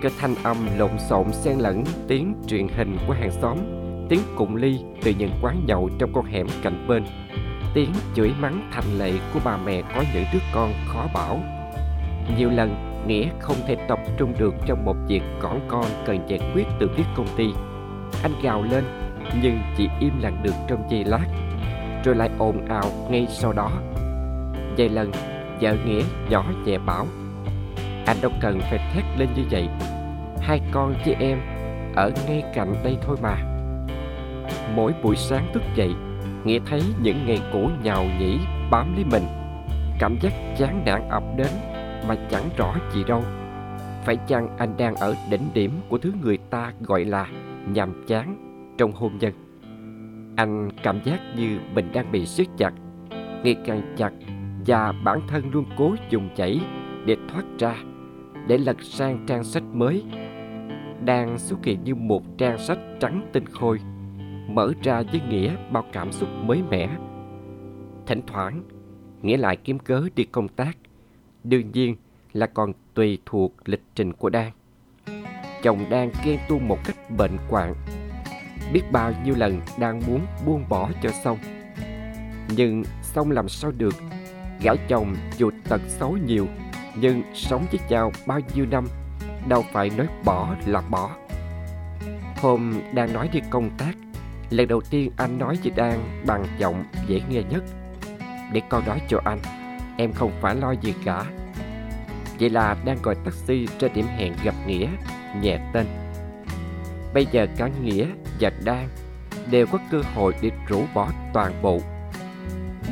Cái 0.02 0.12
thanh 0.18 0.34
âm 0.42 0.56
lộn 0.76 0.98
xộn 0.98 1.32
xen 1.32 1.58
lẫn 1.58 1.84
tiếng 2.08 2.34
truyền 2.46 2.68
hình 2.68 2.96
của 3.06 3.12
hàng 3.12 3.30
xóm. 3.30 3.58
Tiếng 4.08 4.20
cụng 4.36 4.56
ly 4.56 4.78
từ 5.02 5.12
những 5.18 5.30
quán 5.42 5.64
nhậu 5.66 5.90
trong 5.98 6.12
con 6.12 6.24
hẻm 6.24 6.46
cạnh 6.62 6.86
bên. 6.88 7.04
Tiếng 7.74 7.90
chửi 8.14 8.32
mắng 8.40 8.70
thành 8.72 8.98
lệ 8.98 9.12
của 9.34 9.40
bà 9.44 9.56
mẹ 9.56 9.82
có 9.82 10.04
những 10.14 10.24
đứa 10.32 10.38
con 10.54 10.72
khó 10.88 11.06
bảo. 11.14 11.40
Nhiều 12.38 12.50
lần, 12.50 12.74
nghĩa 13.06 13.28
không 13.40 13.56
thể 13.66 13.76
tập 13.88 13.98
trung 14.18 14.34
được 14.38 14.54
trong 14.66 14.84
một 14.84 14.96
việc 15.08 15.22
cỏn 15.40 15.60
con 15.68 15.84
cần 16.06 16.18
giải 16.28 16.40
quyết 16.54 16.66
từ 16.80 16.90
phía 16.96 17.04
công 17.16 17.28
ty. 17.36 17.46
Anh 18.22 18.32
gào 18.42 18.62
lên, 18.62 18.84
nhưng 19.42 19.58
chỉ 19.76 19.88
im 20.00 20.20
lặng 20.20 20.40
được 20.42 20.54
trong 20.68 20.90
giây 20.90 21.04
lát, 21.04 21.26
rồi 22.04 22.14
lại 22.14 22.30
ồn 22.38 22.66
ào 22.66 22.90
ngay 23.10 23.26
sau 23.30 23.52
đó. 23.52 23.70
Vài 24.76 24.88
lần, 24.88 25.10
vợ 25.60 25.76
nghĩa 25.86 26.02
nhỏ 26.30 26.44
nhẹ 26.64 26.78
bảo 26.78 27.06
anh 28.08 28.16
đâu 28.22 28.32
cần 28.40 28.60
phải 28.60 28.78
thét 28.94 29.04
lên 29.18 29.28
như 29.36 29.42
vậy. 29.50 29.68
Hai 30.40 30.60
con 30.72 30.94
với 31.04 31.14
em 31.14 31.38
ở 31.96 32.10
ngay 32.26 32.42
cạnh 32.54 32.74
đây 32.84 32.96
thôi 33.02 33.16
mà. 33.22 33.36
Mỗi 34.74 34.94
buổi 35.02 35.16
sáng 35.16 35.46
thức 35.54 35.62
dậy 35.74 35.90
nghĩa 36.44 36.58
thấy 36.66 36.82
những 37.02 37.26
ngày 37.26 37.38
cũ 37.52 37.70
nhào 37.82 38.04
nhĩ, 38.18 38.38
bám 38.70 38.94
lấy 38.94 39.04
mình. 39.04 39.22
Cảm 39.98 40.16
giác 40.20 40.32
chán 40.58 40.82
nản 40.86 41.08
ập 41.08 41.22
đến 41.36 41.46
mà 42.08 42.16
chẳng 42.30 42.48
rõ 42.56 42.74
gì 42.92 43.04
đâu. 43.04 43.22
Phải 44.04 44.16
chăng 44.16 44.56
anh 44.58 44.76
đang 44.76 44.94
ở 44.94 45.14
đỉnh 45.30 45.48
điểm 45.54 45.72
của 45.88 45.98
thứ 45.98 46.12
người 46.22 46.38
ta 46.50 46.72
gọi 46.80 47.04
là 47.04 47.26
nhàm 47.72 48.04
chán 48.06 48.36
trong 48.78 48.92
hôn 48.92 49.18
nhân? 49.18 49.32
Anh 50.36 50.70
cảm 50.82 51.00
giác 51.04 51.20
như 51.36 51.58
mình 51.74 51.92
đang 51.92 52.12
bị 52.12 52.26
siết 52.26 52.46
chặt, 52.58 52.72
ngày 53.42 53.56
càng 53.66 53.94
chặt 53.96 54.10
và 54.66 54.92
bản 55.04 55.20
thân 55.28 55.50
luôn 55.52 55.64
cố 55.76 55.94
dùng 56.10 56.28
chảy 56.36 56.60
để 57.06 57.16
thoát 57.28 57.44
ra 57.58 57.74
để 58.46 58.58
lật 58.58 58.82
sang 58.82 59.24
trang 59.26 59.44
sách 59.44 59.62
mới 59.62 60.04
đang 61.04 61.38
xuất 61.38 61.64
hiện 61.64 61.84
như 61.84 61.94
một 61.94 62.22
trang 62.38 62.58
sách 62.58 62.78
trắng 63.00 63.28
tinh 63.32 63.46
khôi 63.46 63.80
mở 64.48 64.72
ra 64.82 65.02
với 65.02 65.20
nghĩa 65.28 65.56
bao 65.72 65.84
cảm 65.92 66.12
xúc 66.12 66.28
mới 66.44 66.62
mẻ 66.70 66.88
thỉnh 68.06 68.20
thoảng 68.26 68.62
nghĩa 69.22 69.36
lại 69.36 69.56
kiếm 69.56 69.78
cớ 69.78 70.02
đi 70.14 70.24
công 70.24 70.48
tác 70.48 70.76
đương 71.44 71.72
nhiên 71.72 71.96
là 72.32 72.46
còn 72.46 72.72
tùy 72.94 73.18
thuộc 73.26 73.52
lịch 73.64 73.82
trình 73.94 74.12
của 74.12 74.30
Đan. 74.30 74.52
Chồng 75.62 75.84
đang 75.90 76.10
ghen 76.24 76.38
tuông 76.48 76.68
một 76.68 76.78
cách 76.84 76.96
bệnh 77.16 77.36
quạng. 77.50 77.74
Biết 78.72 78.82
bao 78.92 79.12
nhiêu 79.24 79.34
lần 79.34 79.60
đang 79.78 80.02
muốn 80.06 80.20
buông 80.46 80.64
bỏ 80.68 80.90
cho 81.02 81.10
xong. 81.24 81.38
Nhưng 82.56 82.82
xong 83.02 83.30
làm 83.30 83.48
sao 83.48 83.72
được, 83.78 83.94
gã 84.62 84.72
chồng 84.88 85.16
dù 85.38 85.50
tật 85.68 85.80
xấu 85.88 86.16
nhiều, 86.26 86.46
nhưng 87.00 87.22
sống 87.34 87.66
với 87.70 87.80
nhau 87.88 88.12
bao 88.26 88.40
nhiêu 88.54 88.66
năm, 88.70 88.88
đâu 89.48 89.64
phải 89.72 89.90
nói 89.90 90.06
bỏ 90.24 90.54
là 90.66 90.82
bỏ. 90.90 91.10
Hôm 92.36 92.80
đang 92.94 93.12
nói 93.12 93.28
đi 93.32 93.40
công 93.50 93.70
tác, 93.78 93.92
lần 94.50 94.68
đầu 94.68 94.80
tiên 94.90 95.10
anh 95.16 95.38
nói 95.38 95.58
với 95.62 95.72
Đan 95.76 96.22
bằng 96.26 96.46
giọng 96.58 96.84
dễ 97.06 97.20
nghe 97.28 97.42
nhất. 97.50 97.64
Để 98.52 98.62
con 98.68 98.86
nói 98.86 99.00
cho 99.08 99.20
anh, 99.24 99.38
em 99.96 100.12
không 100.12 100.32
phải 100.40 100.54
lo 100.54 100.72
gì 100.72 100.94
cả 101.04 101.24
Vậy 102.40 102.50
là 102.50 102.76
đang 102.84 102.98
gọi 103.02 103.14
taxi 103.24 103.66
ra 103.80 103.88
điểm 103.94 104.06
hẹn 104.06 104.32
gặp 104.44 104.54
Nghĩa, 104.66 104.88
nhẹ 105.40 105.58
tên. 105.72 105.86
Bây 107.14 107.26
giờ 107.26 107.46
cả 107.56 107.68
Nghĩa 107.82 108.06
và 108.40 108.50
Đan 108.64 108.88
đều 109.50 109.66
có 109.66 109.78
cơ 109.90 110.02
hội 110.14 110.34
để 110.40 110.50
rũ 110.68 110.84
bỏ 110.94 111.10
toàn 111.32 111.62
bộ. 111.62 111.80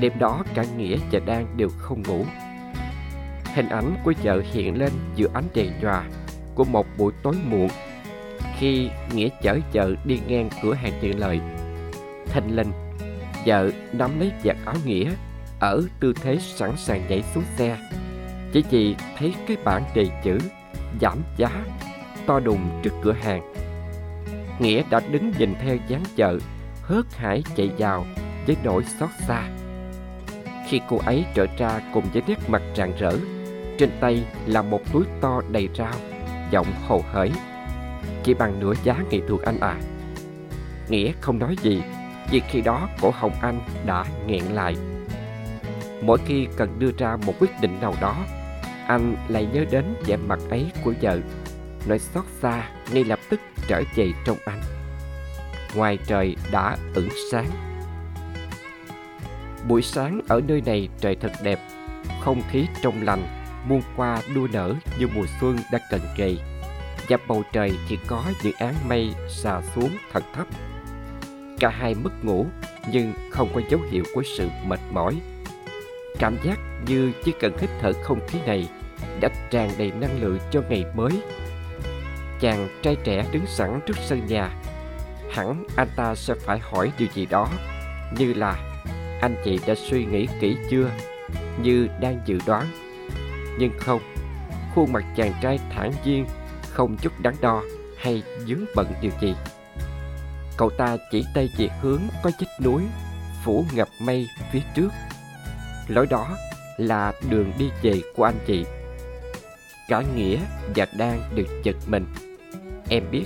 Đêm 0.01 0.13
đó 0.19 0.45
cả 0.55 0.65
Nghĩa 0.77 0.97
và 1.13 1.21
Đan 1.27 1.47
đều 1.57 1.69
không 1.79 2.03
ngủ. 2.03 2.25
Hình 3.57 3.69
ảnh 3.69 3.97
của 4.05 4.13
vợ 4.23 4.43
hiện 4.53 4.79
lên 4.79 4.93
giữa 5.15 5.29
ánh 5.35 5.45
đèn 5.55 5.73
nhòa 5.81 6.05
của 6.55 6.65
một 6.65 6.87
buổi 6.99 7.13
tối 7.23 7.35
muộn 7.51 7.69
khi 8.59 8.89
Nghĩa 9.15 9.29
chở 9.43 9.59
vợ 9.73 9.95
đi 10.05 10.21
ngang 10.29 10.49
cửa 10.63 10.75
hàng 10.75 10.93
tiện 11.01 11.19
lợi. 11.19 11.41
Thanh 12.27 12.57
Linh, 12.57 12.73
vợ 13.47 13.71
nắm 13.93 14.21
lấy 14.21 14.33
vạt 14.45 14.57
áo 14.65 14.75
Nghĩa 14.85 15.11
ở 15.61 15.83
tư 16.01 16.13
thế 16.23 16.39
sẵn 16.41 16.73
sàng 16.77 17.03
nhảy 17.09 17.23
xuống 17.35 17.45
xe 17.57 17.77
chỉ 18.53 18.65
vì 18.71 18.97
thấy 19.19 19.35
cái 19.47 19.57
bảng 19.65 19.85
đề 19.95 20.07
chữ 20.25 20.39
giảm 21.01 21.19
giá 21.37 21.65
to 22.27 22.41
đùng 22.41 22.81
trước 22.83 22.93
cửa 23.03 23.13
hàng. 23.13 23.55
Nghĩa 24.61 24.83
đã 24.91 25.01
đứng 25.11 25.33
nhìn 25.39 25.55
theo 25.63 25.77
dáng 25.89 26.05
chợ, 26.17 26.39
hớt 26.83 27.05
hải 27.17 27.43
chạy 27.57 27.71
vào 27.79 28.07
với 28.47 28.57
nỗi 28.65 28.85
xót 29.01 29.11
xa. 29.27 29.49
Khi 30.69 30.81
cô 30.89 30.99
ấy 31.07 31.25
trở 31.35 31.47
ra 31.59 31.81
cùng 31.95 32.05
với 32.13 32.23
nét 32.27 32.39
mặt 32.49 32.63
rạng 32.77 32.93
rỡ, 32.99 33.13
trên 33.79 33.91
tay 34.01 34.25
là 34.47 34.63
một 34.63 34.81
túi 34.93 35.05
to 35.21 35.43
đầy 35.51 35.69
rau, 35.75 35.95
giọng 36.51 36.67
hồ 36.89 37.03
hởi. 37.13 37.33
Chỉ 38.23 38.35
bằng 38.35 38.61
nửa 38.61 38.73
giá 38.85 38.97
nghệ 39.11 39.21
thuật 39.29 39.43
anh 39.43 39.61
à. 39.61 39.77
Nghĩa 40.89 41.13
không 41.21 41.39
nói 41.39 41.57
gì, 41.63 41.83
vì 42.31 42.41
khi 42.41 42.61
đó 42.61 42.89
cổ 43.01 43.11
hồng 43.15 43.35
anh 43.41 43.61
đã 43.87 44.05
nghẹn 44.27 44.45
lại. 44.45 44.77
Mỗi 46.03 46.19
khi 46.27 46.47
cần 46.57 46.79
đưa 46.79 46.91
ra 46.99 47.17
một 47.27 47.35
quyết 47.41 47.51
định 47.61 47.81
nào 47.81 47.95
đó, 48.01 48.17
anh 48.87 49.17
lại 49.29 49.47
nhớ 49.53 49.65
đến 49.71 49.95
vẻ 50.07 50.17
mặt 50.17 50.39
ấy 50.51 50.67
của 50.85 50.93
vợ 51.03 51.19
Nỗi 51.89 51.99
xót 51.99 52.25
xa 52.41 52.69
ngay 52.93 53.05
lập 53.05 53.19
tức 53.31 53.41
trở 53.69 53.83
về 53.95 54.13
trong 54.27 54.37
anh 54.47 54.61
Ngoài 55.75 55.99
trời 56.07 56.37
đã 56.53 56.77
ửng 56.95 57.09
sáng 57.33 57.47
Buổi 59.69 59.83
sáng 59.83 60.21
ở 60.29 60.41
nơi 60.49 60.63
này 60.67 60.89
trời 61.01 61.17
thật 61.21 61.33
đẹp 61.43 61.61
Không 62.21 62.43
khí 62.51 62.67
trong 62.83 63.03
lành 63.03 63.46
Muôn 63.69 63.83
qua 63.97 64.23
đua 64.35 64.49
nở 64.53 64.75
như 64.99 65.09
mùa 65.15 65.27
xuân 65.41 65.59
đã 65.73 65.79
cận 65.91 66.01
kề. 66.17 66.37
Và 67.09 67.17
bầu 67.29 67.43
trời 67.53 67.73
chỉ 67.89 67.99
có 68.07 68.25
những 68.43 68.55
áng 68.59 68.75
mây 68.89 69.11
xà 69.29 69.61
xuống 69.75 69.91
thật 70.13 70.25
thấp. 70.35 70.47
Cả 71.61 71.69
hai 71.69 71.95
mất 71.95 72.25
ngủ, 72.25 72.47
nhưng 72.93 73.13
không 73.31 73.49
có 73.55 73.61
dấu 73.71 73.81
hiệu 73.91 74.05
của 74.15 74.23
sự 74.37 74.49
mệt 74.67 74.81
mỏi. 74.93 75.21
Cảm 76.19 76.37
giác 76.45 76.59
như 76.87 77.13
chỉ 77.25 77.33
cần 77.41 77.59
hít 77.59 77.71
thở 77.81 77.93
không 78.03 78.27
khí 78.29 78.39
này 78.47 78.69
đã 79.21 79.29
tràn 79.51 79.71
đầy 79.79 79.93
năng 80.01 80.21
lượng 80.21 80.39
cho 80.51 80.63
ngày 80.69 80.85
mới. 80.95 81.11
chàng 82.41 82.69
trai 82.83 82.97
trẻ 83.05 83.25
đứng 83.33 83.47
sẵn 83.47 83.81
trước 83.87 83.97
sân 84.05 84.27
nhà. 84.27 84.51
Hẳn 85.33 85.65
anh 85.77 85.89
ta 85.97 86.15
sẽ 86.15 86.35
phải 86.35 86.59
hỏi 86.59 86.93
điều 86.99 87.09
gì 87.15 87.27
đó, 87.27 87.49
như 88.19 88.35
là, 88.35 88.83
anh 89.21 89.37
chị 89.45 89.61
đã 89.67 89.75
suy 89.75 90.05
nghĩ 90.05 90.27
kỹ 90.41 90.57
chưa? 90.71 90.91
như 91.63 91.89
đang 92.01 92.21
dự 92.27 92.39
đoán 92.47 92.67
nhưng 93.59 93.73
không, 93.79 94.01
khuôn 94.75 94.93
mặt 94.93 95.05
chàng 95.17 95.33
trai 95.43 95.59
thản 95.71 95.93
nhiên, 96.05 96.27
không 96.71 96.97
chút 97.03 97.13
đắn 97.23 97.35
đo 97.41 97.63
hay 97.99 98.23
dướng 98.47 98.65
bận 98.77 98.87
điều 99.03 99.13
gì. 99.21 99.35
Cậu 100.57 100.71
ta 100.71 100.97
chỉ 101.11 101.25
tay 101.35 101.49
về 101.59 101.69
hướng 101.81 102.01
có 102.23 102.31
vách 102.41 102.61
núi, 102.63 102.83
phủ 103.45 103.65
ngập 103.75 103.89
mây 104.01 104.27
phía 104.53 104.61
trước. 104.75 104.89
Lối 105.89 106.07
đó 106.07 106.37
là 106.77 107.13
đường 107.31 107.53
đi 107.59 107.71
về 107.83 108.03
của 108.17 108.25
anh 108.25 108.39
chị. 108.47 108.65
Cả 109.89 110.03
nghĩa 110.17 110.39
và 110.77 110.87
đang 110.99 111.23
được 111.35 111.47
giật 111.63 111.77
mình. 111.87 112.07
Em 112.89 113.05
biết, 113.11 113.25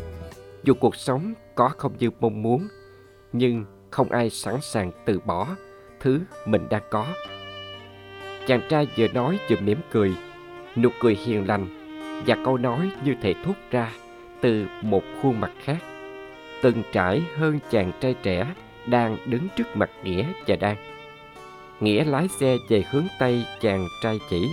dù 0.62 0.75
cuộc 0.75 0.96
sống 0.96 1.34
có 1.54 1.68
không 1.68 1.92
như 1.99 2.10
mong 2.20 2.42
muốn, 2.42 2.68
nhưng 3.32 3.64
không 3.90 4.10
ai 4.10 4.30
sẵn 4.30 4.54
sàng 4.60 4.92
từ 5.06 5.20
bỏ 5.20 5.49
thứ 6.00 6.20
mình 6.46 6.68
đang 6.70 6.82
có 6.90 7.06
chàng 8.47 8.61
trai 8.68 8.87
vừa 8.97 9.09
nói 9.09 9.38
vừa 9.49 9.56
mỉm 9.56 9.78
cười, 9.90 10.12
nụ 10.76 10.88
cười 11.00 11.18
hiền 11.25 11.49
lành 11.49 11.66
và 12.26 12.37
câu 12.44 12.59
nói 12.59 12.90
như 13.04 13.14
thể 13.23 13.35
thốt 13.44 13.54
ra 13.70 13.92
từ 14.40 14.66
một 14.82 15.02
khuôn 15.23 15.40
mặt 15.40 15.50
khác. 15.64 15.78
Từng 16.62 16.82
trải 16.92 17.23
hơn 17.37 17.59
chàng 17.70 17.92
trai 18.00 18.14
trẻ 18.23 18.47
đang 18.87 19.16
đứng 19.26 19.49
trước 19.56 19.76
mặt 19.76 19.90
nghĩa 20.04 20.25
và 20.47 20.56
đang 20.56 20.76
nghĩa 21.80 22.04
lái 22.04 22.28
xe 22.28 22.56
về 22.68 22.85
hướng 22.90 23.06
tây 23.18 23.44
chàng 23.61 23.87
trai 24.02 24.18
chỉ. 24.30 24.49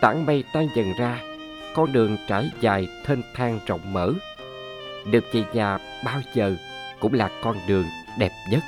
Tảng 0.00 0.26
mây 0.26 0.44
tan 0.52 0.68
dần 0.74 0.92
ra, 0.98 1.20
con 1.74 1.92
đường 1.92 2.16
trải 2.28 2.50
dài 2.60 2.88
thênh 3.06 3.20
thang 3.34 3.60
rộng 3.66 3.92
mở. 3.92 4.12
Được 5.10 5.24
về 5.32 5.44
nhà 5.52 5.78
bao 6.04 6.20
giờ 6.34 6.56
cũng 7.00 7.14
là 7.14 7.30
con 7.42 7.56
đường 7.68 7.84
đẹp 8.18 8.30
nhất. 8.50 8.60